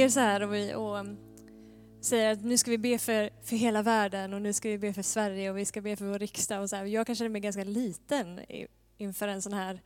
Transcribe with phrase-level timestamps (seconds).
[0.00, 1.18] ber så här och, vi, och um,
[2.00, 4.92] säger att nu ska vi be för, för hela världen och nu ska vi be
[4.92, 6.62] för Sverige och vi ska be för vår riksdag.
[6.62, 6.84] Och så här.
[6.84, 8.40] Jag kan känna mig ganska liten
[8.96, 9.80] inför en sån här,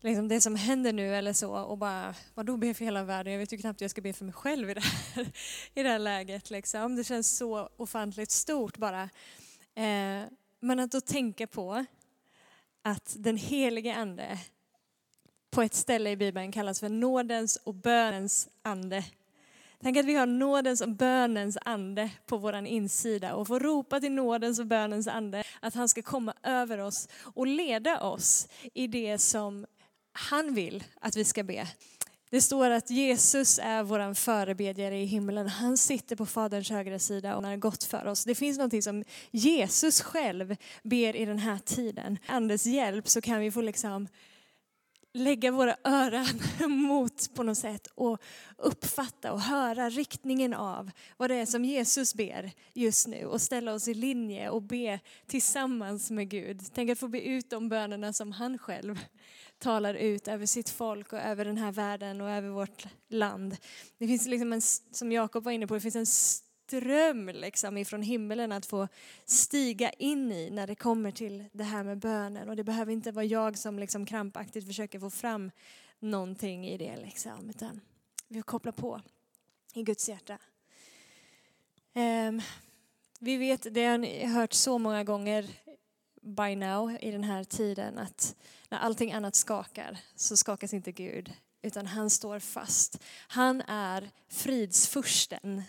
[0.00, 3.32] liksom det som händer nu eller så och bara, vadå be för hela världen?
[3.32, 5.32] Jag vet ju knappt hur jag ska be för mig själv i det här,
[5.74, 6.50] i det här läget.
[6.50, 6.96] Liksom.
[6.96, 9.02] Det känns så ofantligt stort bara.
[9.74, 10.24] Eh,
[10.60, 11.84] men att då tänka på
[12.82, 14.38] att den helige Ande
[15.50, 19.04] på ett ställe i Bibeln kallas för nådens och bönens ande.
[19.82, 24.12] Tänk att vi har nådens och bönens ande på vår insida och får ropa till
[24.12, 29.18] nådens och bönens ande att han ska komma över oss och leda oss i det
[29.18, 29.66] som
[30.12, 31.68] han vill att vi ska be.
[32.30, 35.48] Det står att Jesus är vår förebedjare i himlen.
[35.48, 38.24] Han sitter på Faderns högra sida och har gått för oss.
[38.24, 42.18] Det finns något som Jesus själv ber i den här tiden.
[42.26, 44.08] Andes hjälp så kan vi få liksom
[45.14, 46.42] lägga våra öron
[46.86, 48.22] mot på något sätt och
[48.56, 53.72] uppfatta och höra riktningen av vad det är som Jesus ber just nu och ställa
[53.72, 56.62] oss i linje och be tillsammans med Gud.
[56.74, 58.98] Tänk att få be ut de bönerna som han själv
[59.58, 63.56] talar ut över sitt folk och över den här världen och över vårt land.
[63.98, 66.06] Det finns liksom en, som Jakob var inne på, det finns en
[66.68, 68.88] dröm liksom ifrån himmelen att få
[69.24, 72.48] stiga in i när det kommer till det här med bönen.
[72.48, 75.50] Och det behöver inte vara jag som liksom krampaktigt försöker få fram
[75.98, 77.80] någonting i det liksom, utan
[78.28, 79.00] vi kopplar på
[79.74, 80.38] i Guds hjärta.
[81.94, 82.42] Um,
[83.20, 85.46] vi vet, det har ni hört så många gånger
[86.22, 88.36] by now i den här tiden att
[88.68, 91.32] när allting annat skakar så skakas inte Gud
[91.62, 93.02] utan han står fast.
[93.28, 95.62] Han är fridsfursten.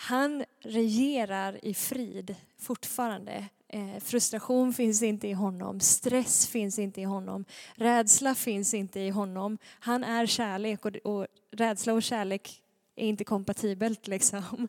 [0.00, 3.48] Han regerar i frid fortfarande.
[3.68, 9.10] Eh, frustration finns inte i honom, stress finns inte i honom, rädsla finns inte i
[9.10, 9.58] honom.
[9.80, 12.62] Han är kärlek och, och rädsla och kärlek
[12.96, 14.06] är inte kompatibelt.
[14.06, 14.68] Liksom.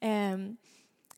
[0.00, 0.56] Ehm,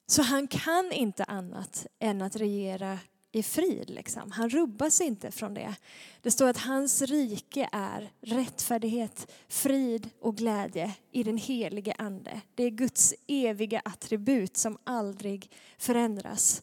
[0.06, 2.98] så han kan inte annat än att regera
[3.34, 3.90] i frid.
[3.90, 4.30] Liksom.
[4.30, 5.74] Han rubbas inte från det.
[6.22, 12.40] Det står att hans rike är rättfärdighet, frid och glädje i den helige Ande.
[12.54, 16.62] Det är Guds eviga attribut som aldrig förändras.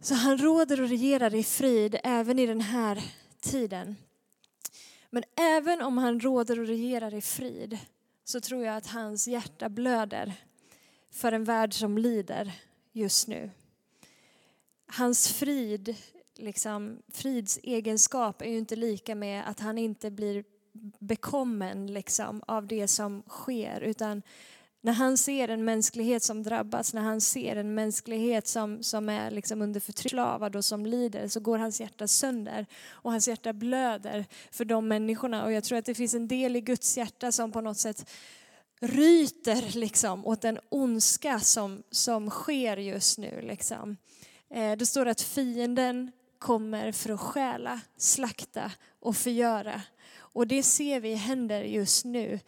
[0.00, 3.02] Så han råder och regerar i frid även i den här
[3.40, 3.96] tiden.
[5.10, 7.78] Men även om han råder och regerar i frid
[8.24, 10.32] så tror jag att hans hjärta blöder
[11.12, 12.52] för en värld som lider
[12.92, 13.50] just nu
[14.92, 15.96] hans frid,
[16.36, 20.44] liksom, fridsegenskap är ju inte lika med att han inte blir
[20.98, 23.80] bekommen liksom, av det som sker.
[23.80, 24.22] Utan
[24.82, 29.30] när han ser en mänsklighet som drabbas, när han ser en mänsklighet som, som är
[29.30, 32.66] liksom under förtryck, slavad och som lider, så går hans hjärta sönder.
[32.90, 35.44] Och hans hjärta blöder för de människorna.
[35.44, 38.10] Och jag tror att det finns en del i Guds hjärta som på något sätt
[38.80, 43.40] ryter liksom, åt den ondska som, som sker just nu.
[43.42, 43.96] Liksom.
[44.50, 49.82] Eh, det står att fienden kommer för att stjäla, slakta och förgöra.
[50.18, 52.40] Och det ser vi händer just nu.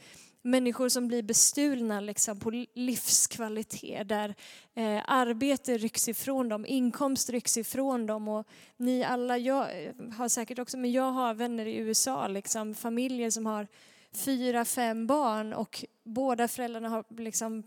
[0.43, 4.35] Människor som blir bestulna liksom på livskvalitet, där
[4.75, 8.29] eh, arbete rycks ifrån dem, inkomst rycks ifrån dem.
[8.29, 8.47] Och
[8.77, 13.31] ni alla, jag eh, har säkert också, men jag har vänner i USA, liksom, familjer
[13.31, 13.67] som har
[14.13, 17.63] fyra, fem barn och båda föräldrarna har liksom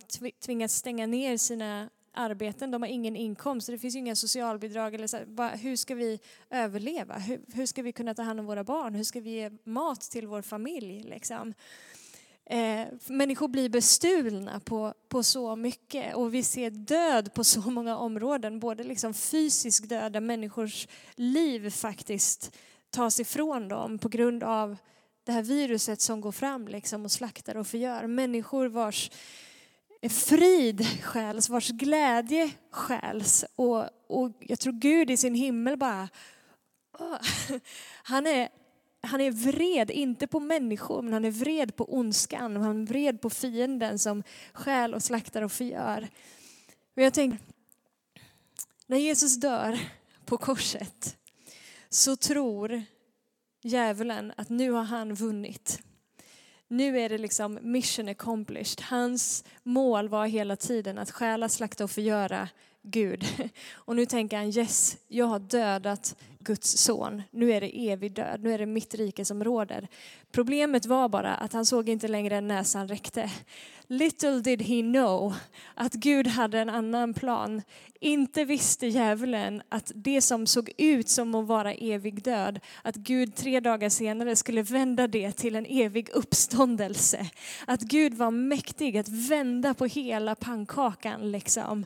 [0.46, 4.94] tvingats stänga ner sina arbeten, de har ingen inkomst, det finns ju inga socialbidrag.
[4.94, 7.14] Eller så, bara, hur ska vi överleva?
[7.18, 8.96] Hur, hur, ska vi kunna ta hand om våra barn?
[8.96, 11.04] Hur ska vi ge mat till vår familj?
[11.04, 11.54] Liksom?
[12.46, 17.98] Eh, människor blir bestulna på, på så mycket och vi ser död på så många
[17.98, 18.60] områden.
[18.60, 22.56] Både liksom fysisk död, där människors liv faktiskt
[22.90, 24.78] tas ifrån dem på grund av
[25.24, 28.08] det här viruset som går fram liksom och slaktar och förgör.
[28.08, 29.12] Människor vars
[30.10, 33.46] frid stjäls, vars glädje stjäls.
[33.56, 36.10] Och, och jag tror Gud i sin himmel bara,
[38.04, 38.50] han är,
[39.02, 42.56] han är vred, inte på människor, men han är vred på ondskan.
[42.56, 44.24] Han är vred på fienden som
[44.54, 46.08] stjäl och slaktar och förgör.
[46.96, 47.40] Och jag tänker,
[48.88, 49.80] när Jesus dör
[50.26, 51.18] på korset
[51.90, 52.84] så tror
[53.64, 55.82] djävulen att nu har han vunnit.
[56.76, 58.82] Nu är det liksom mission accomplished.
[58.82, 62.50] Hans mål var hela tiden att stjäla, slakta och förgöra
[62.86, 63.26] Gud.
[63.74, 66.16] Och nu tänker han yes, jag har dödat
[66.46, 67.22] Guds son.
[67.32, 69.88] Nu är det evig död, nu är det mitt rike som råder.
[70.32, 73.32] Problemet var bara att han såg inte längre än näsan räckte.
[73.88, 75.34] Little did he know
[75.74, 77.62] att Gud hade en annan plan.
[78.00, 83.36] Inte visste djävulen att det som såg ut som att vara evig död, att Gud
[83.36, 87.30] tre dagar senare skulle vända det till en evig uppståndelse.
[87.68, 91.86] Att Gud var mäktig att vända på hela pannkakan liksom.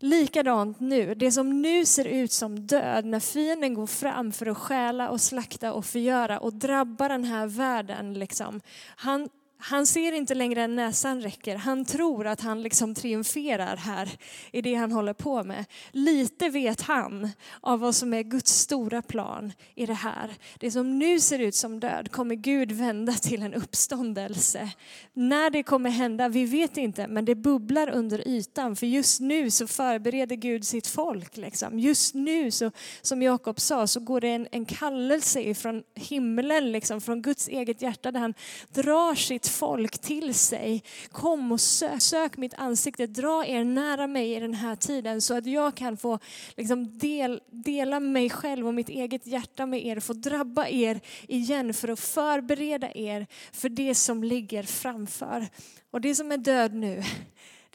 [0.00, 4.58] Likadant nu, det som nu ser ut som död, när fienden går fram för att
[4.58, 8.14] stjäla och slakta och förgöra och drabba den här världen.
[8.14, 8.60] Liksom.
[8.96, 11.56] Han han ser inte längre än näsan räcker.
[11.56, 14.10] Han tror att han liksom triumferar här
[14.52, 15.64] i det han håller på med.
[15.90, 17.30] Lite vet han
[17.60, 20.34] av vad som är Guds stora plan i det här.
[20.58, 24.70] Det som nu ser ut som död kommer Gud vända till en uppståndelse.
[25.12, 28.76] När det kommer hända, vi vet inte, men det bubblar under ytan.
[28.76, 31.36] För just nu så förbereder Gud sitt folk.
[31.36, 31.78] Liksom.
[31.78, 32.70] Just nu, så,
[33.02, 37.82] som Jakob sa, så går det en, en kallelse ifrån himlen, liksom, från Guds eget
[37.82, 38.34] hjärta, där han
[38.68, 40.82] drar sitt folk till sig.
[41.12, 45.36] Kom och sök, sök mitt ansikte, dra er nära mig i den här tiden så
[45.36, 46.18] att jag kan få
[46.56, 51.74] liksom del, dela mig själv och mitt eget hjärta med er, få drabba er igen
[51.74, 55.46] för att förbereda er för det som ligger framför.
[55.90, 57.02] Och det som är död nu,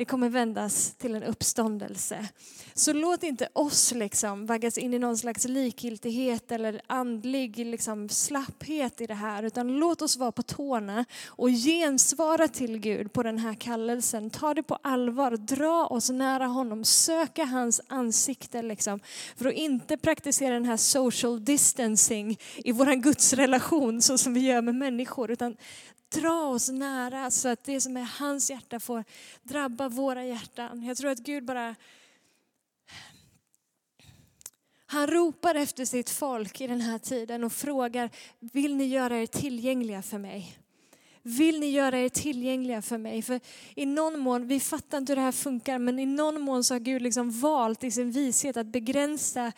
[0.01, 2.27] det kommer vändas till en uppståndelse.
[2.73, 9.01] Så låt inte oss liksom vaggas in i någon slags likgiltighet eller andlig liksom slapphet
[9.01, 13.37] i det här, utan låt oss vara på tårna och gensvara till Gud på den
[13.37, 14.29] här kallelsen.
[14.29, 18.99] Ta det på allvar, dra oss nära honom, söka hans ansikte liksom,
[19.35, 24.61] för att inte praktisera den här social distancing i vår gudsrelation så som vi gör
[24.61, 25.55] med människor, utan
[26.11, 29.03] dra oss nära så att det som är hans hjärta får
[29.43, 30.83] drabba våra hjärtan.
[30.83, 31.75] Jag tror att Gud bara
[34.85, 38.09] han ropar efter sitt folk i den här tiden och frågar,
[38.39, 40.57] vill ni göra er tillgängliga för mig?
[41.23, 43.21] Vill ni göra er tillgängliga för mig?
[43.21, 43.39] För
[43.75, 46.73] i någon mån, vi fattar inte hur det här funkar, men i någon mån så
[46.73, 49.51] har Gud liksom valt i sin vishet att begränsa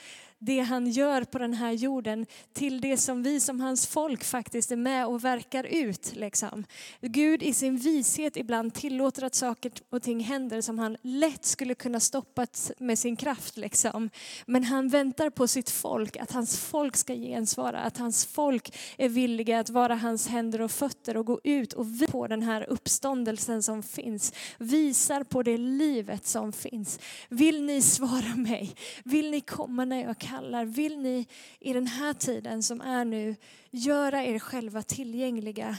[0.46, 4.72] det han gör på den här jorden till det som vi som hans folk faktiskt
[4.72, 6.16] är med och verkar ut.
[6.16, 6.66] Liksom.
[7.02, 11.76] Gud i sin vishet ibland tillåter att saker och ting händer som han lätt skulle
[11.76, 13.58] kunna stoppat med sin kraft.
[13.58, 14.10] Liksom.
[14.46, 19.10] Men han väntar på sitt folk, att hans folk ska gensvara, att hans folk är
[19.10, 22.70] villiga att vara hans händer och fötter och gå ut och visa på den här
[22.70, 24.34] uppståndelsen som finns.
[24.58, 27.00] Visar på det livet som finns.
[27.30, 28.76] Vill ni svara mig?
[29.04, 30.33] Vill ni komma när jag kan?
[30.34, 30.66] Kallar.
[30.66, 31.28] Vill ni
[31.60, 33.36] i den här tiden som är nu
[33.72, 35.78] göra er själva tillgängliga?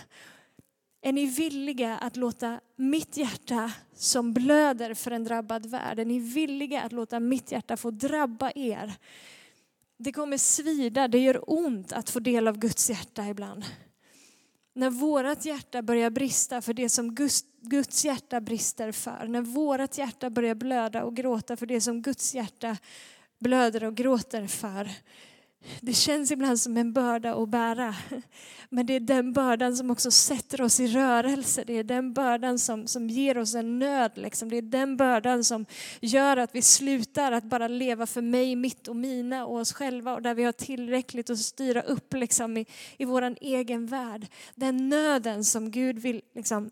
[1.03, 6.19] Är ni villiga att låta mitt hjärta som blöder för en drabbad värld, är ni
[6.19, 8.93] villiga att låta mitt hjärta få drabba er?
[9.99, 13.65] Det kommer svida, det gör ont att få del av Guds hjärta ibland.
[14.75, 19.99] När vårt hjärta börjar brista för det som Guds, Guds hjärta brister för, när vårt
[19.99, 22.77] hjärta börjar blöda och gråta för det som Guds hjärta
[23.45, 24.89] blöder och gråter för.
[25.81, 27.95] Det känns ibland som en börda att bära.
[28.69, 31.65] Men det är den bördan som också sätter oss i rörelse.
[31.67, 34.13] Det är den bördan som, som ger oss en nöd.
[34.15, 34.49] Liksom.
[34.49, 35.67] Det är den bördan som
[36.01, 40.15] gör att vi slutar att bara leva för mig, mitt och mina och oss själva
[40.15, 44.27] och där vi har tillräckligt att styra upp liksom, i, i vår egen värld.
[44.55, 46.71] Den nöden som Gud vill liksom,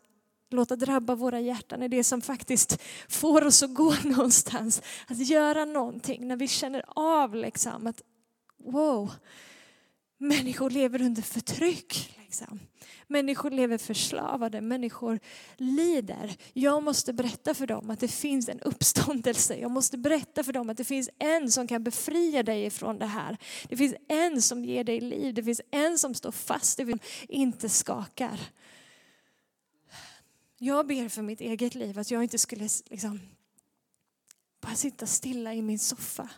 [0.52, 4.82] låta drabba våra hjärtan är det som faktiskt får oss att gå någonstans.
[5.06, 8.02] Att göra någonting när vi känner av liksom att
[8.64, 9.12] wow,
[10.18, 12.16] människor lever under förtryck.
[12.18, 12.60] Liksom.
[13.06, 15.20] Människor lever förslavade, människor
[15.56, 16.36] lider.
[16.52, 19.56] Jag måste berätta för dem att det finns en uppståndelse.
[19.56, 23.06] Jag måste berätta för dem att det finns en som kan befria dig ifrån det
[23.06, 23.36] här.
[23.68, 26.98] Det finns en som ger dig liv, det finns en som står fast, det
[27.28, 28.40] inte skakar.
[30.64, 33.20] Jag ber för mitt eget liv att jag inte skulle liksom
[34.60, 36.30] bara sitta stilla i min soffa.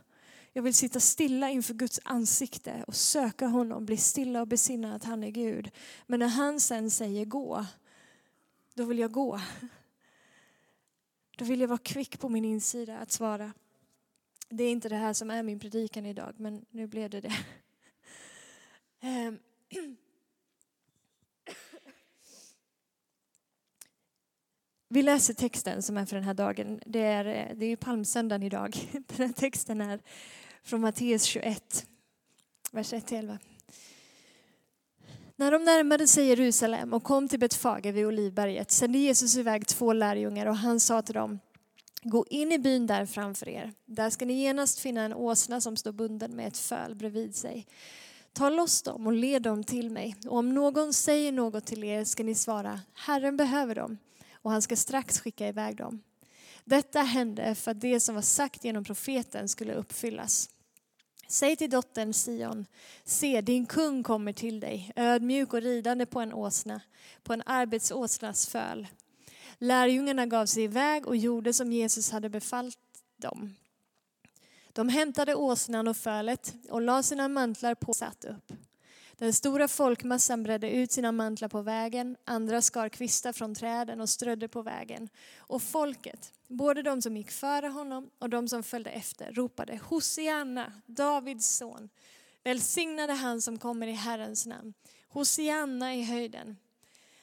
[0.52, 5.04] Jag vill sitta stilla inför Guds ansikte och söka honom, bli stilla och besinna att
[5.04, 5.70] han är Gud.
[6.06, 7.66] Men när han sen säger gå,
[8.74, 9.40] då vill jag gå.
[11.36, 13.52] Då vill jag vara kvick på min insida att svara.
[14.48, 17.36] Det är inte det här som är min predikan idag, men nu blev det det.
[19.00, 19.38] Ehm,
[24.94, 26.80] Vi läser texten som är för den här dagen.
[26.86, 28.90] Det är, eh, det är palmsöndagen idag.
[29.16, 30.00] Den här texten är
[30.62, 31.86] från Matteus 21,
[32.72, 33.38] vers 1-11.
[35.36, 39.92] När de närmade sig Jerusalem och kom till Betfage vid Olivberget sände Jesus iväg två
[39.92, 41.40] lärjungar och han sa till dem
[42.02, 43.72] Gå in i byn där framför er.
[43.84, 47.66] Där ska ni genast finna en åsna som står bunden med ett föl bredvid sig.
[48.32, 50.16] Ta loss dem och led dem till mig.
[50.26, 53.98] Och om någon säger något till er ska ni svara, Herren behöver dem
[54.44, 56.02] och han ska strax skicka iväg dem.
[56.64, 60.50] Detta hände för att det som var sagt genom profeten skulle uppfyllas.
[61.28, 62.66] Säg till dottern Sion,
[63.04, 66.80] se din kung kommer till dig, ödmjuk och ridande på en åsna,
[67.22, 68.86] på en arbetsåsnas föl.
[69.58, 72.78] Lärjungarna gav sig iväg och gjorde som Jesus hade befallt
[73.16, 73.54] dem.
[74.72, 78.52] De hämtade åsnan och fölet och la sina mantlar på och satt upp.
[79.18, 84.08] Den stora folkmassan bredde ut sina mantlar på vägen, andra skar kvistar från träden och
[84.08, 85.08] strödde på vägen.
[85.36, 90.72] Och folket, både de som gick före honom och de som följde efter, ropade Hosianna,
[90.86, 91.88] Davids son.
[92.44, 94.74] Välsignade han som kommer i Herrens namn.
[95.08, 96.56] Hosianna i höjden.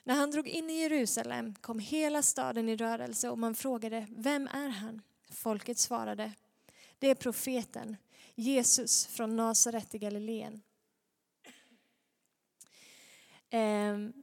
[0.03, 4.47] När han drog in i Jerusalem kom hela staden i rörelse och man frågade, vem
[4.47, 5.01] är han?
[5.31, 6.31] Folket svarade,
[6.99, 7.97] det är profeten
[8.35, 10.61] Jesus från Nasaret i Galileen.
[13.53, 14.13] Ehm,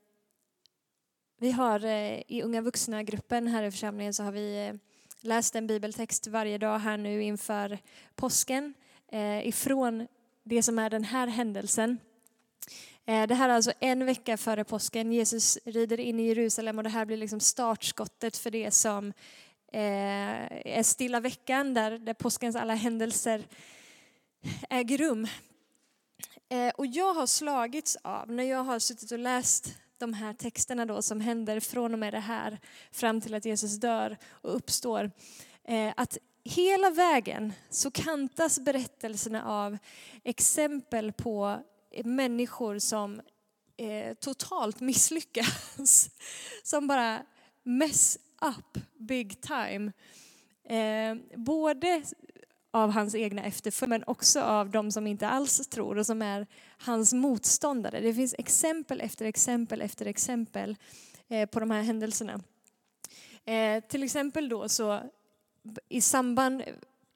[1.41, 4.75] vi har eh, i Unga vuxna-gruppen här i församlingen så har vi eh,
[5.21, 7.79] läst en bibeltext varje dag här nu inför
[8.15, 8.75] påsken
[9.13, 10.07] eh, ifrån
[10.45, 11.99] det som är den här händelsen.
[13.05, 15.13] Det här är alltså en vecka före påsken.
[15.13, 19.13] Jesus rider in i Jerusalem och det här blir liksom startskottet för det som
[19.73, 23.47] är stilla veckan där, där påskens alla händelser
[24.71, 25.27] äger rum.
[26.49, 30.87] Eh, och jag har slagits av, när jag har suttit och läst de här texterna
[30.87, 32.59] då som händer från och med det här
[32.93, 35.11] fram till att Jesus dör och uppstår,
[35.65, 39.79] eh, att hela vägen så kantas berättelserna av
[40.25, 41.59] exempel på
[42.05, 43.21] människor som
[43.77, 46.11] eh, totalt misslyckas.
[46.63, 47.23] Som bara
[47.63, 49.93] mess up big time.
[50.69, 52.03] Eh, både
[52.79, 56.47] av hans egna efterföljare men också av de som inte alls tror och som är
[56.79, 58.01] hans motståndare.
[58.01, 60.77] Det finns exempel efter exempel efter exempel
[61.29, 62.41] eh, på de här händelserna.
[63.45, 65.01] Eh, till exempel då så
[65.89, 66.63] i samband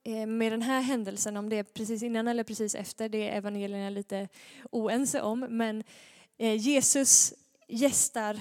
[0.05, 3.37] eh, med den här händelsen, om det är precis innan eller precis efter, det är
[3.37, 4.29] evangelierna lite
[4.71, 5.85] oense om, men
[6.39, 7.35] Jesus
[7.69, 8.41] gästar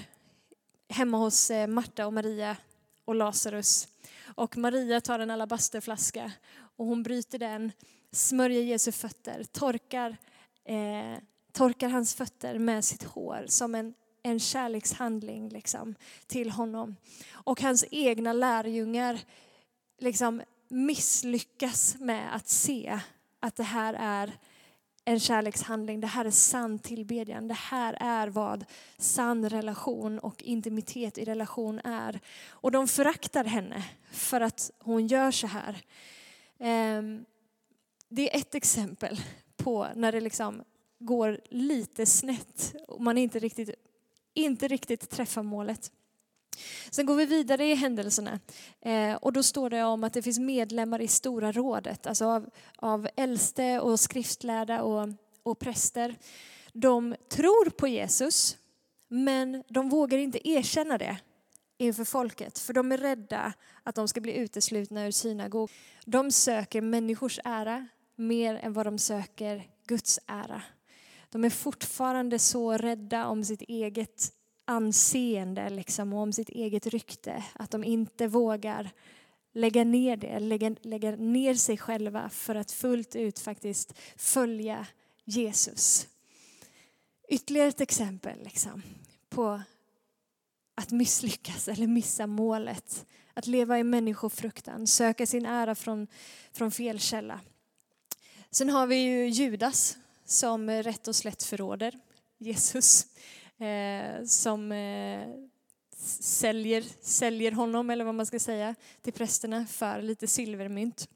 [0.88, 2.56] hemma hos Marta och Maria
[3.04, 3.88] och Lazarus.
[4.34, 6.32] Och Maria tar en alabasterflaska
[6.76, 7.72] och hon bryter den,
[8.12, 10.16] smörjer Jesu fötter, torkar,
[10.64, 11.18] eh,
[11.52, 15.94] torkar hans fötter med sitt hår som en, en kärlekshandling liksom,
[16.26, 16.96] till honom.
[17.32, 19.20] Och hans egna lärjungar
[19.98, 23.00] liksom misslyckas med att se
[23.40, 24.32] att det här är
[25.04, 27.48] en kärlekshandling, det här är sann tillbedjan.
[27.48, 28.64] Det här är vad
[28.98, 32.20] sann relation och intimitet i relation är.
[32.48, 35.82] Och de föraktar henne för att hon gör så här.
[36.58, 37.24] Ehm,
[38.08, 39.20] det är ett exempel
[39.56, 40.62] på när det liksom
[40.98, 43.70] går lite snett och man inte riktigt,
[44.34, 45.92] inte riktigt träffar målet.
[46.90, 48.40] Sen går vi vidare i händelserna
[48.80, 52.50] eh, och då står det om att det finns medlemmar i Stora rådet, alltså av,
[52.76, 55.08] av äldste och skriftlärda och,
[55.42, 56.16] och präster.
[56.72, 58.56] De tror på Jesus,
[59.08, 61.16] men de vågar inte erkänna det
[61.78, 65.70] inför folket, för de är rädda att de ska bli uteslutna ur synagog.
[66.04, 70.62] De söker människors ära mer än vad de söker Guds ära.
[71.30, 74.32] De är fortfarande så rädda om sitt eget
[74.72, 78.90] anseende liksom, och om sitt eget rykte att de inte vågar
[79.52, 84.86] lägga ner det, lägga, lägga ner sig själva för att fullt ut faktiskt följa
[85.24, 86.08] Jesus.
[87.28, 88.82] Ytterligare ett exempel liksom,
[89.28, 89.62] på
[90.74, 93.06] att misslyckas eller missa målet.
[93.34, 96.06] Att leva i människofruktan, söka sin ära från,
[96.52, 97.40] från fel källa.
[98.50, 101.98] Sen har vi ju Judas som rätt och slätt förråder
[102.38, 103.06] Jesus.
[103.62, 105.28] Eh, som eh,
[106.20, 111.08] säljer, säljer honom, eller vad man ska säga, till prästerna för lite silvermynt.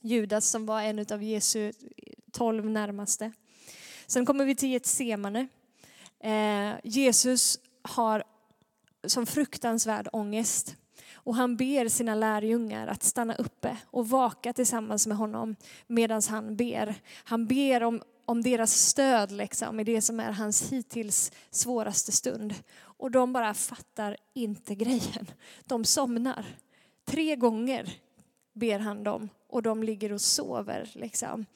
[0.00, 1.72] Judas som var en av Jesu
[2.32, 3.32] tolv närmaste.
[4.06, 5.48] Sen kommer vi till Getsemane.
[6.20, 8.24] Eh, Jesus har
[9.06, 10.76] som fruktansvärd ångest.
[11.14, 16.56] Och han ber sina lärjungar att stanna uppe och vaka tillsammans med honom medan han
[16.56, 16.94] ber.
[17.24, 22.54] Han ber om, om deras stöd liksom, i det som är hans hittills svåraste stund.
[22.78, 25.26] Och de bara fattar inte grejen.
[25.64, 26.46] De somnar.
[27.04, 27.92] Tre gånger
[28.52, 30.90] ber han dem och de ligger och sover.
[30.94, 31.46] Liksom.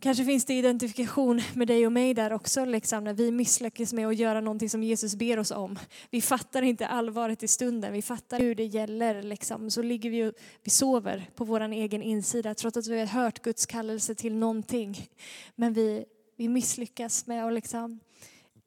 [0.00, 4.08] Kanske finns det identifikation med dig och mig där också, liksom, när vi misslyckas med
[4.08, 5.78] att göra någonting som Jesus ber oss om.
[6.10, 9.22] Vi fattar inte allvaret i stunden, vi fattar hur det gäller.
[9.22, 9.70] Liksom.
[9.70, 10.32] Så ligger vi och
[10.64, 15.08] vi sover på vår egen insida trots att vi har hört Guds kallelse till någonting.
[15.54, 16.04] Men vi,
[16.36, 18.00] vi misslyckas med att liksom,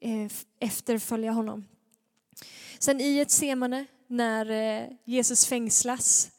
[0.00, 1.64] eh, efterfölja honom.
[2.78, 6.30] Sen i ett semane när eh, Jesus fängslas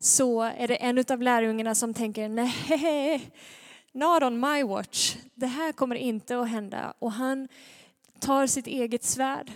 [0.00, 3.32] så är det en av lärjungarna som tänker nej,
[3.94, 5.16] not on my watch.
[5.34, 6.94] Det här kommer inte att hända.
[6.98, 7.48] Och han
[8.18, 9.52] tar sitt eget svärd,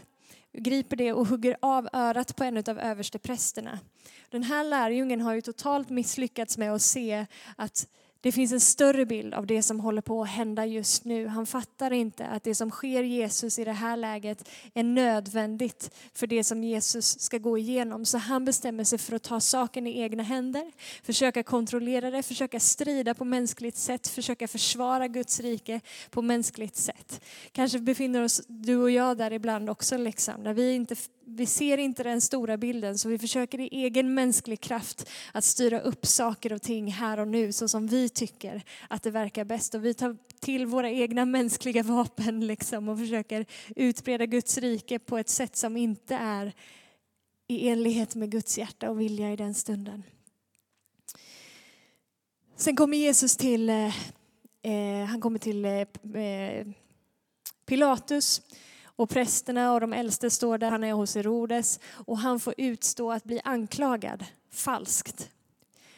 [0.53, 3.79] griper det och hugger av örat på en av översteprästerna.
[4.31, 7.27] Den här lärjungen har ju totalt misslyckats med att se
[7.57, 7.89] att
[8.21, 11.27] det finns en större bild av det som håller på att hända just nu.
[11.27, 16.27] Han fattar inte att det som sker Jesus i det här läget är nödvändigt för
[16.27, 18.05] det som Jesus ska gå igenom.
[18.05, 20.73] Så han bestämmer sig för att ta saken i egna händer,
[21.03, 27.21] försöka kontrollera det, försöka strida på mänskligt sätt, försöka försvara Guds rike på mänskligt sätt.
[27.53, 30.97] Kanske befinner oss du och jag där ibland också, liksom, där vi inte
[31.31, 35.81] vi ser inte den stora bilden så vi försöker i egen mänsklig kraft att styra
[35.81, 39.75] upp saker och ting här och nu så som vi tycker att det verkar bäst.
[39.75, 45.19] Och vi tar till våra egna mänskliga vapen liksom och försöker utbreda Guds rike på
[45.19, 46.53] ett sätt som inte är
[47.49, 50.03] i enlighet med Guds hjärta och vilja i den stunden.
[52.57, 53.87] Sen kommer Jesus till, eh,
[54.63, 56.67] eh han kommer till eh, eh
[57.67, 58.43] Pilatus
[58.99, 63.13] och prästerna och de äldste står där, han är hos Herodes och han får utstå
[63.13, 65.31] att bli anklagad falskt.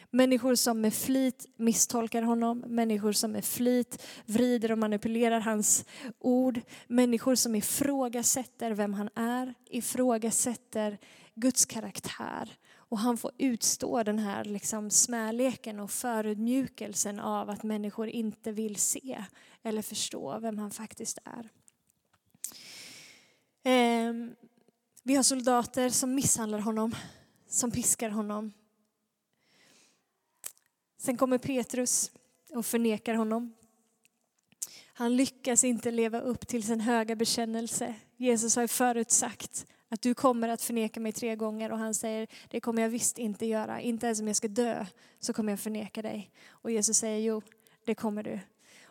[0.09, 5.85] Människor som med flit misstolkar honom, människor som med flit vrider och manipulerar hans
[6.19, 10.97] ord, människor som ifrågasätter vem han är, ifrågasätter
[11.35, 12.49] Guds karaktär.
[12.75, 18.75] Och han får utstå den här liksom smäleken och förödmjukelsen av att människor inte vill
[18.75, 19.23] se
[19.63, 21.49] eller förstå vem han faktiskt är.
[23.63, 24.35] Ehm,
[25.03, 26.95] vi har soldater som misshandlar honom,
[27.47, 28.53] som piskar honom.
[30.97, 32.11] Sen kommer Petrus
[32.49, 33.53] och förnekar honom.
[34.93, 37.95] Han lyckas inte leva upp till sin höga bekännelse.
[38.17, 42.27] Jesus har förut sagt att du kommer att förneka mig tre gånger och han säger
[42.49, 43.81] det kommer jag visst inte göra.
[43.81, 44.85] Inte ens om jag ska dö
[45.19, 46.31] så kommer jag förneka dig.
[46.49, 47.41] Och Jesus säger jo,
[47.85, 48.39] det kommer du.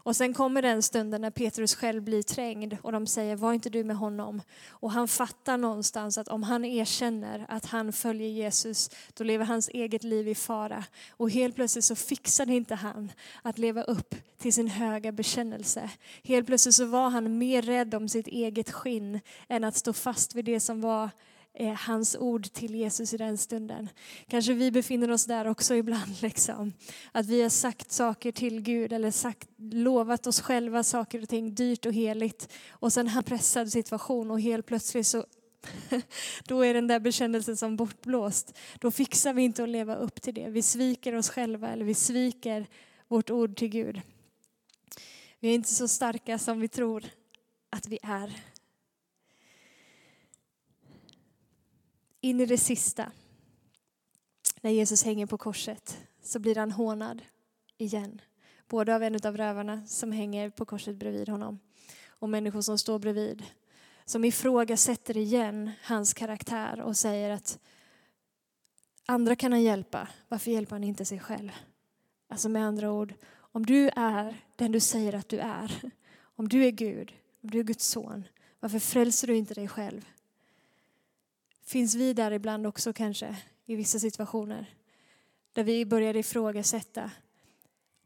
[0.02, 3.70] Och sen kommer den stunden när Petrus själv blir trängd och de säger var inte
[3.70, 4.42] du med honom?
[4.68, 9.68] Och han fattar någonstans att om han erkänner att han följer Jesus då lever hans
[9.68, 10.84] eget liv i fara.
[11.10, 15.90] Och helt plötsligt så fixade inte han att leva upp till sin höga bekännelse.
[16.24, 20.34] Helt plötsligt så var han mer rädd om sitt eget skinn än att stå fast
[20.34, 21.10] vid det som var
[21.54, 23.88] eh, hans ord till Jesus i den stunden.
[24.28, 26.16] Kanske vi befinner oss där också ibland.
[26.22, 26.72] Liksom.
[27.12, 31.54] Att vi har sagt saker till Gud eller sagt, lovat oss själva saker och ting
[31.54, 32.52] dyrt och heligt.
[32.70, 35.24] Och sen har en pressad situation och helt plötsligt så
[36.44, 38.58] då är den där bekännelsen som bortblåst.
[38.78, 40.48] Då fixar vi inte att leva upp till det.
[40.50, 42.66] Vi sviker oss själva eller vi sviker
[43.08, 44.00] vårt ord till Gud.
[45.40, 47.04] Vi är inte så starka som vi tror
[47.70, 48.40] att vi är.
[52.20, 53.12] In i det sista,
[54.60, 57.22] när Jesus hänger på korset, så blir han hånad
[57.76, 58.20] igen.
[58.68, 61.58] Både av en av rövarna som hänger på korset bredvid honom
[62.08, 63.44] och människor som står bredvid.
[64.04, 67.58] Som ifrågasätter igen hans karaktär och säger att
[69.06, 71.50] andra kan han hjälpa, varför hjälper han inte sig själv?
[72.28, 76.64] Alltså med andra ord, om du är den du säger att du är, om du
[76.64, 78.24] är Gud, om du är Guds son,
[78.60, 80.06] varför frälser du inte dig själv?
[81.70, 84.74] Finns vi där ibland också kanske i vissa situationer
[85.52, 87.10] där vi börjar ifrågasätta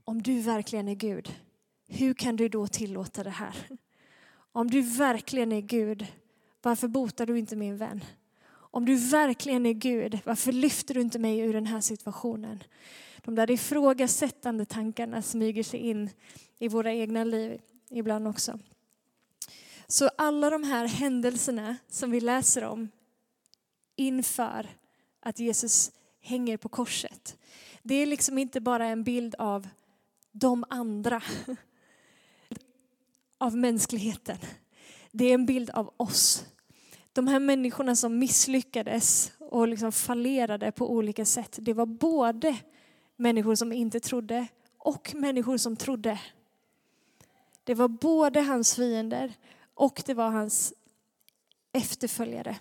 [0.05, 1.35] om du verkligen är Gud,
[1.88, 3.57] hur kan du då tillåta det här?
[4.53, 6.07] Om du verkligen är Gud,
[6.62, 8.05] varför botar du inte min vän?
[8.50, 12.62] Om du verkligen är Gud, varför lyfter du inte mig ur den här situationen?
[13.18, 16.11] De där ifrågasättande tankarna smyger sig in
[16.59, 18.59] i våra egna liv ibland också.
[19.87, 22.88] Så alla de här händelserna som vi läser om
[23.96, 24.70] inför
[25.20, 27.37] att Jesus hänger på korset.
[27.83, 29.68] Det är liksom inte bara en bild av
[30.33, 31.22] de andra,
[33.38, 34.38] av mänskligheten.
[35.12, 36.44] Det är en bild av oss.
[37.12, 42.57] De här människorna som misslyckades och liksom fallerade på olika sätt, det var både
[43.16, 44.46] människor som inte trodde
[44.78, 46.20] och människor som trodde.
[47.64, 49.33] Det var både hans fiender
[49.74, 50.72] och det var hans
[51.72, 52.57] efterföljare.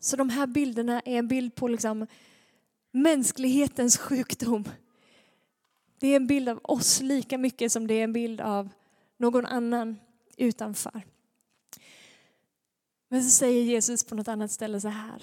[0.00, 2.06] Så de här bilderna är en bild på liksom
[2.92, 4.64] mänsklighetens sjukdom.
[5.98, 8.68] Det är en bild av oss lika mycket som det är en bild av
[9.16, 9.96] någon annan
[10.36, 11.02] utanför.
[13.08, 15.22] Men så säger Jesus på något annat ställe så här,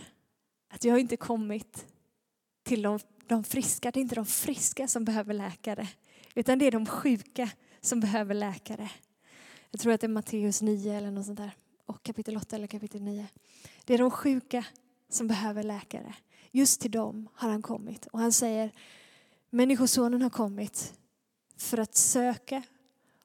[0.70, 1.86] att jag har inte kommit
[2.64, 5.88] till de, de friska, det är inte de friska som behöver läkare,
[6.36, 7.50] utan det är de sjuka
[7.82, 8.90] som behöver läkare.
[9.72, 11.52] Jag tror att det är Matteus 9 eller något sånt där,
[11.86, 13.28] och kapitel 8 eller kapitel 9.
[13.86, 14.66] Det är de sjuka
[15.10, 16.16] som behöver läkare.
[16.52, 18.06] Just till dem har han kommit.
[18.06, 18.72] Och han säger,
[19.50, 20.94] Människosonen har kommit
[21.58, 22.64] för att söka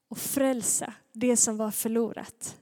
[0.08, 2.56] och frälsa det som var förlorat.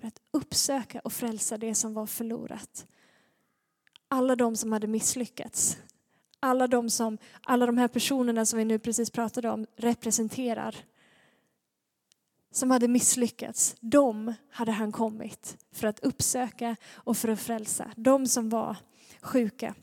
[0.00, 2.86] För att uppsöka och frälsa det som var förlorat.
[4.08, 5.78] Alla de som hade misslyckats.
[6.40, 10.76] Alla de, som, alla de här personerna som vi nu precis pratade om representerar.
[12.50, 17.92] Som hade misslyckats, de hade han kommit för att uppsöka och för att frälsa.
[17.96, 18.76] De som var
[19.20, 19.74] sjuka.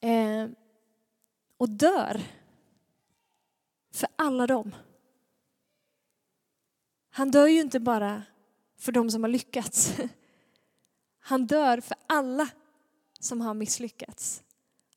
[0.00, 0.48] Eh,
[1.56, 2.20] och dör
[3.92, 4.74] för alla dem.
[7.10, 8.22] Han dör ju inte bara
[8.78, 9.94] för de som har lyckats.
[11.20, 12.48] Han dör för alla
[13.20, 14.42] som har misslyckats.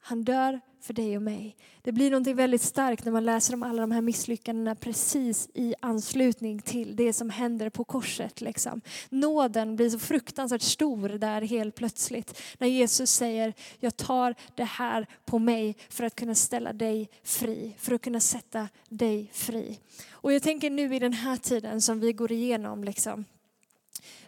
[0.05, 1.55] Han dör för dig och mig.
[1.81, 5.73] Det blir något väldigt starkt när man läser om alla de här misslyckandena precis i
[5.79, 8.41] anslutning till det som händer på korset.
[8.41, 8.81] Liksom.
[9.09, 12.41] Nåden blir så fruktansvärt stor där helt plötsligt.
[12.57, 17.75] När Jesus säger, jag tar det här på mig för att kunna ställa dig fri,
[17.79, 19.79] för att kunna sätta dig fri.
[20.11, 23.25] Och jag tänker nu i den här tiden som vi går igenom, liksom,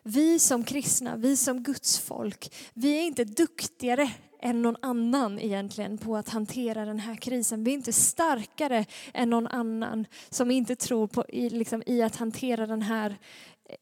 [0.03, 4.11] vi som kristna, vi som Guds folk, vi är inte duktigare
[4.45, 7.63] än någon annan egentligen på att hantera den här krisen.
[7.63, 12.15] Vi är inte starkare än någon annan som inte tror på, i, liksom, i att
[12.15, 13.17] hantera den här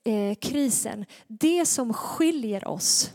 [0.04, 1.06] eh, krisen.
[1.28, 3.12] Det som skiljer oss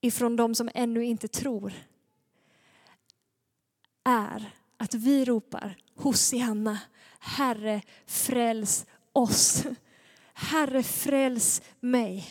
[0.00, 1.72] ifrån de som ännu inte tror
[4.04, 6.78] är att vi ropar Hosianna,
[7.18, 9.64] Herre fräls oss.
[10.32, 12.26] Herre fräls mig.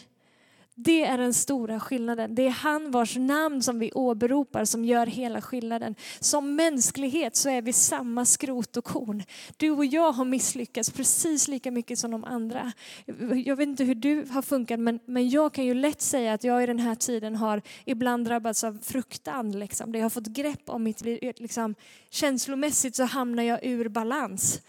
[0.80, 2.36] Det är den stora skillnaden.
[2.36, 5.96] Det är han vars namn som vi åberopar som gör hela skillnaden.
[6.20, 9.24] Som mänsklighet så är vi samma skrot och korn.
[9.58, 12.72] Du och jag har misslyckats precis lika mycket som de andra.
[13.46, 16.44] Jag vet inte hur du har funkat men, men jag kan ju lätt säga att
[16.44, 19.60] jag i den här tiden har ibland drabbats av fruktan.
[19.60, 19.92] Liksom.
[19.92, 21.34] Det har fått grepp om mitt liv.
[21.38, 21.76] Liksom,
[22.10, 24.62] känslomässigt så hamnar jag ur balans.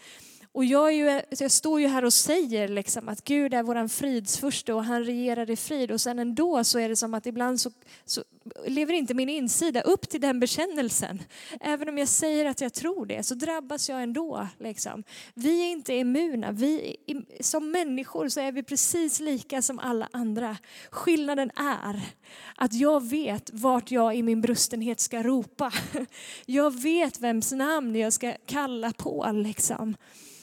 [0.51, 4.73] Och jag, ju, jag, står ju här och säger liksom att Gud är vår fridsfurste
[4.73, 5.91] och han regerar i frid.
[5.91, 7.71] Och sen ändå så är det som att ibland så,
[8.05, 8.23] så,
[8.65, 11.23] lever inte min insida upp till den bekännelsen.
[11.61, 14.47] Även om jag säger att jag tror det så drabbas jag ändå.
[14.59, 15.03] Liksom.
[15.33, 16.51] Vi är inte immuna.
[16.51, 16.95] Vi,
[17.39, 20.57] som människor så är vi precis lika som alla andra.
[20.89, 22.01] Skillnaden är
[22.55, 25.71] att jag vet vart jag i min brustenhet ska ropa.
[26.45, 29.31] Jag vet vems namn jag ska kalla på.
[29.33, 29.95] Liksom.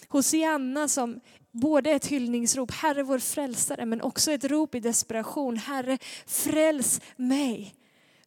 [0.09, 5.99] Hosianna som både ett hyllningsrop, Herre vår frälsare, men också ett rop i desperation, Herre
[6.27, 7.75] fräls mig,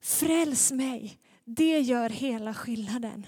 [0.02, 1.20] fräls mig.
[1.46, 3.26] Det gör hela skillnaden.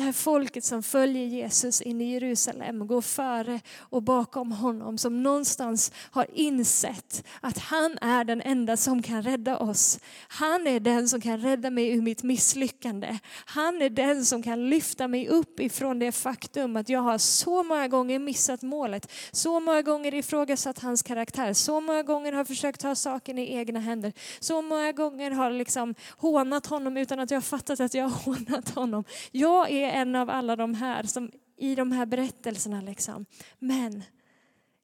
[0.00, 5.22] Det här folket som följer Jesus in i Jerusalem, går före och bakom honom, som
[5.22, 9.98] någonstans har insett att han är den enda som kan rädda oss.
[10.28, 13.18] Han är den som kan rädda mig ur mitt misslyckande.
[13.44, 17.62] Han är den som kan lyfta mig upp ifrån det faktum att jag har så
[17.62, 22.80] många gånger missat målet, så många gånger ifrågasatt hans karaktär, så många gånger har försökt
[22.80, 27.36] ta saken i egna händer, så många gånger har liksom hånat honom utan att jag
[27.36, 29.04] har fattat att jag har hånat honom.
[29.32, 32.80] Jag är en av alla de här som i de här berättelserna.
[32.80, 33.26] Liksom.
[33.58, 34.02] Men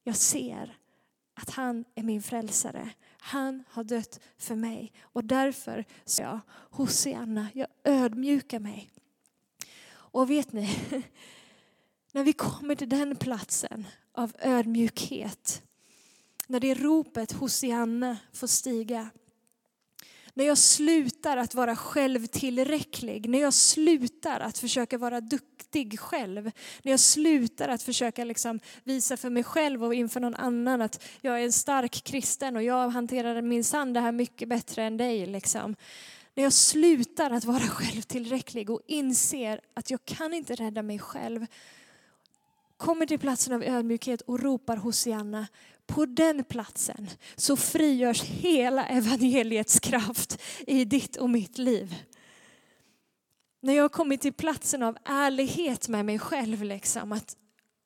[0.03, 0.77] jag ser
[1.35, 2.91] att han är min frälsare.
[3.19, 8.91] Han har dött för mig och därför så jag Hosianna, jag ödmjukar mig.
[9.89, 10.79] Och vet ni,
[12.13, 15.63] när vi kommer till den platsen av ödmjukhet,
[16.47, 19.11] när det ropet Hosianna får stiga,
[20.37, 26.51] när jag slutar att vara självtillräcklig, när jag slutar att försöka vara duktig själv,
[26.83, 31.05] när jag slutar att försöka liksom visa för mig själv och inför någon annan att
[31.21, 35.27] jag är en stark kristen och jag hanterar minsann det här mycket bättre än dig.
[35.27, 35.77] Liksom.
[36.35, 41.47] När jag slutar att vara självtillräcklig och inser att jag kan inte rädda mig själv,
[42.77, 45.47] kommer till platsen av ödmjukhet och ropar Hosianna,
[45.87, 51.95] på den platsen så frigörs hela evangeliets kraft i ditt och mitt liv.
[53.63, 57.37] När jag har kommit till platsen av ärlighet med mig själv, liksom, att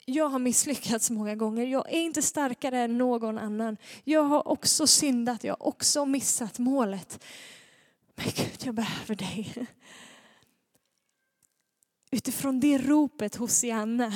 [0.05, 1.67] jag har misslyckats många gånger.
[1.67, 3.77] Jag är inte starkare än någon annan.
[4.05, 7.25] Jag har också syndat, jag har också missat målet.
[8.15, 9.67] Men Gud, jag behöver dig.
[12.11, 14.13] utifrån det ropet hos Janna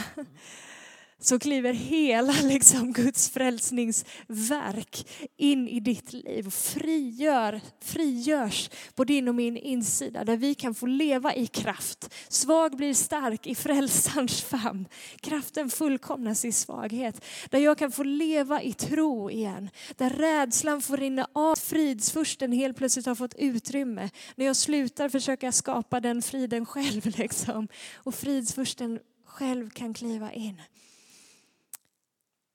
[1.24, 5.06] så kliver hela liksom, Guds frälsningsverk
[5.36, 10.74] in i ditt liv och frigör, frigörs på din och min insida där vi kan
[10.74, 12.14] få leva i kraft.
[12.28, 14.88] Svag blir stark i frälsarens famn.
[15.20, 17.24] Kraften fullkomnas i svaghet.
[17.50, 19.70] Där jag kan få leva i tro igen.
[19.96, 21.56] Där rädslan får rinna av.
[21.56, 24.10] Fridsfursten helt plötsligt har fått utrymme.
[24.36, 27.06] När jag slutar försöka skapa den friden själv.
[27.18, 27.68] Liksom.
[27.94, 30.62] Och fridsfursten själv kan kliva in.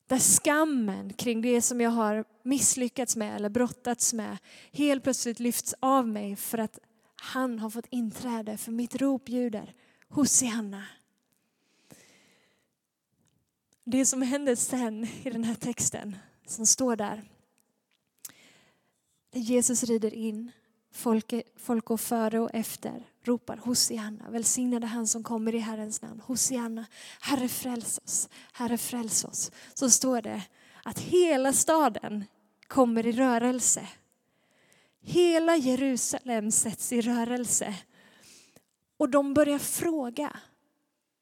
[0.10, 4.38] Där skammen kring det som jag har misslyckats med eller brottats med
[4.72, 6.80] helt plötsligt lyfts av mig för att
[7.16, 9.74] han har fått inträde för mitt rop ljuder
[10.08, 10.84] Hosianna.
[13.84, 17.24] Det som händer sen i den här texten som står där.
[19.32, 20.52] Där Jesus rider in,
[20.92, 26.22] folk, folk går före och efter ropar Hosianna, välsignade han som kommer i Herrens namn.
[26.26, 26.86] Hosianna,
[27.22, 29.52] Herre fräls oss, Herre fräls oss.
[29.74, 30.42] Så står det
[30.84, 32.26] att hela staden
[32.68, 33.88] kommer i rörelse.
[35.02, 37.76] Hela Jerusalem sätts i rörelse.
[38.98, 40.40] Och de börjar fråga,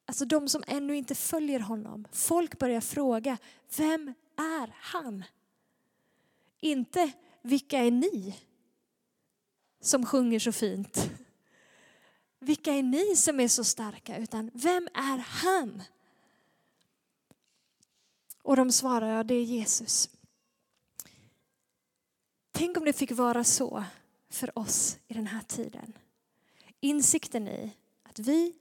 [0.06, 3.38] alltså de som ännu inte följer honom, folk börjar fråga,
[3.78, 5.24] vem är han?
[6.60, 8.36] Inte, vilka är ni
[9.88, 11.10] som sjunger så fint?
[12.48, 14.18] vilka är ni som är så starka?
[14.18, 15.84] Utan vem är han?
[18.42, 20.10] Och de svarar, ja det är Jesus.
[22.52, 23.84] Tänk om det fick vara så
[24.30, 25.94] för oss i den här tiden.
[26.80, 27.72] Insikten i
[28.04, 28.54] att vi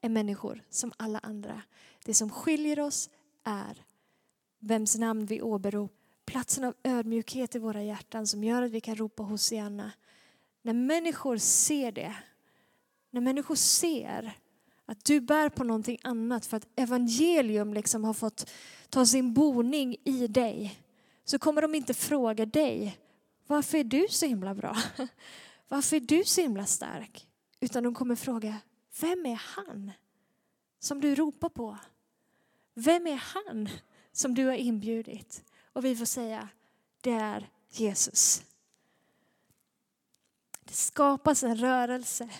[0.00, 1.62] är människor som alla andra.
[2.04, 3.10] Det som skiljer oss
[3.44, 3.84] är
[4.58, 5.98] vems namn vi åberopar.
[6.24, 9.92] Platsen av ödmjukhet i våra hjärtan som gör att vi kan ropa Hosianna.
[10.62, 12.16] När människor ser det
[13.10, 14.32] när människor ser
[14.86, 18.50] att du bär på någonting annat för att evangelium liksom har fått
[18.88, 20.80] ta sin boning i dig
[21.24, 22.98] så kommer de inte fråga dig
[23.46, 24.76] varför är du så himla bra?
[25.68, 27.26] Varför är du så himla stark?
[27.60, 28.56] Utan de kommer fråga
[29.00, 29.92] vem är han
[30.78, 31.78] som du ropar på?
[32.74, 33.68] Vem är han
[34.12, 35.44] som du har inbjudit?
[35.72, 36.48] Och vi får säga
[37.00, 38.42] det är Jesus.
[40.68, 42.30] Det skapas en rörelse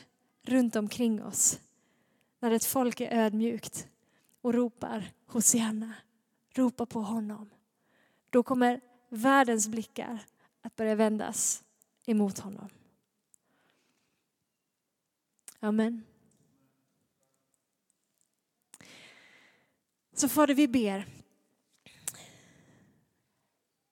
[0.43, 1.61] runt omkring oss.
[2.41, 3.88] När ett folk är ödmjukt
[4.41, 5.95] och ropar Hosianna,
[6.55, 7.51] ropar på honom.
[8.31, 10.25] Då kommer världens blickar
[10.62, 11.64] att börja vändas
[12.07, 12.69] emot honom.
[15.61, 16.05] Amen.
[20.12, 21.07] Så Fader, vi ber.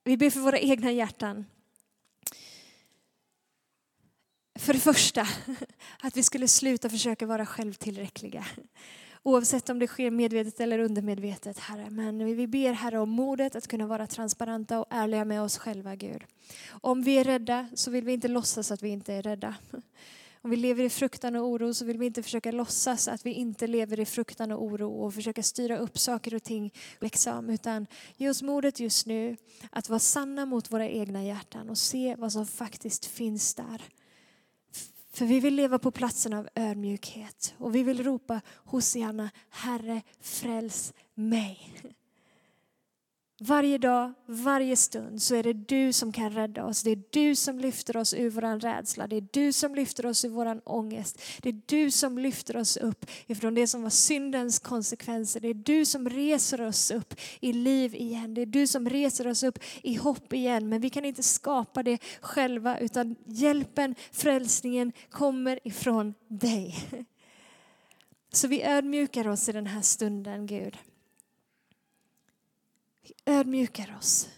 [0.04, 1.44] Vi ber för våra egna hjärtan.
[4.58, 5.26] För det första,
[6.02, 8.46] att vi skulle sluta försöka vara självtillräckliga.
[9.22, 11.90] Oavsett om det sker medvetet eller undermedvetet, Herre.
[11.90, 15.96] Men vi ber, Herre, om modet att kunna vara transparenta och ärliga med oss själva,
[15.96, 16.24] Gud.
[16.68, 19.54] Om vi är rädda så vill vi inte låtsas att vi inte är rädda.
[20.42, 23.32] Om vi lever i fruktan och oro så vill vi inte försöka låtsas att vi
[23.32, 27.86] inte lever i fruktan och oro och försöka styra upp saker och ting liksom, utan
[28.16, 29.36] ge oss modet just nu
[29.70, 33.82] att vara sanna mot våra egna hjärtan och se vad som faktiskt finns där.
[35.16, 40.94] För vi vill leva på platsen av ödmjukhet och vi vill ropa Hosianna, Herre fräls
[41.14, 41.74] mig.
[43.38, 46.82] Varje dag, varje stund så är det du som kan rädda oss.
[46.82, 49.06] Det är du som lyfter oss ur vår rädsla.
[49.06, 51.22] Det är du som lyfter oss ur vår ångest.
[51.42, 55.40] Det är du som lyfter oss upp ifrån det som var syndens konsekvenser.
[55.40, 58.34] Det är du som reser oss upp i liv igen.
[58.34, 60.68] Det är du som reser oss upp i hopp igen.
[60.68, 66.74] Men vi kan inte skapa det själva utan hjälpen, frälsningen kommer ifrån dig.
[68.32, 70.76] Så vi ödmjukar oss i den här stunden Gud.
[73.06, 74.28] Vi ödmjukar oss.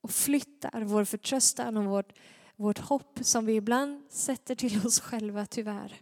[0.00, 2.12] Och flyttar vår förtröstan och vårt,
[2.56, 6.00] vårt hopp som vi ibland sätter till oss själva tyvärr.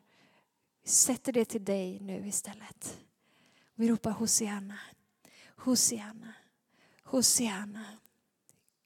[0.83, 3.00] Vi sätter det till dig nu istället.
[3.74, 4.79] Vi ropar Hosianna,
[5.57, 6.35] Hosianna,
[7.03, 7.85] Hosianna.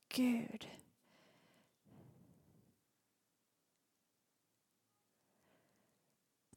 [0.08, 0.68] Gud.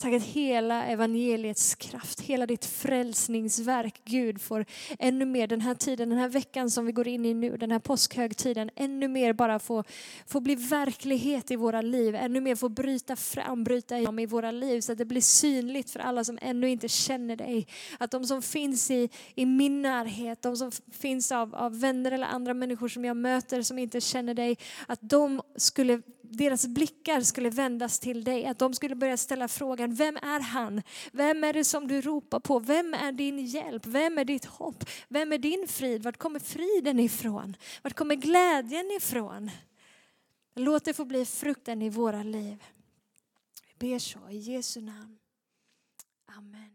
[0.02, 4.66] Tack att hela evangeliets kraft, hela ditt frälsningsverk Gud får
[5.00, 7.72] ännu mer den här tiden, den här veckan som vi går in i nu, den
[7.72, 9.84] här påskhögtiden, ännu mer bara få,
[10.28, 14.52] få bli verklighet i våra liv, ännu mer få bryta fram, bryta igenom i våra
[14.52, 17.68] liv så att det blir synligt för alla som ännu inte känner dig.
[17.98, 22.28] Att de som finns i, i min närhet, de som finns av, av vänner eller
[22.28, 27.50] andra människor som jag möter som inte känner dig, att de skulle deras blickar skulle
[27.50, 28.46] vändas till dig.
[28.46, 30.82] Att de skulle börja ställa frågan, vem är han?
[31.12, 32.60] Vem är det som du ropar på?
[32.60, 33.86] Vem är din hjälp?
[33.86, 34.90] Vem är ditt hopp?
[35.08, 36.04] Vem är din frid?
[36.04, 37.56] Vart kommer friden ifrån?
[37.82, 39.52] Vart kommer glädjen ifrån?
[40.56, 42.64] Låt det få bli frukten i våra liv.
[43.78, 45.18] Vi ber så i Jesu namn.
[46.26, 46.71] Amen.